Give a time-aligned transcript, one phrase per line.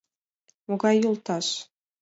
[0.67, 1.47] Могай йолташ?..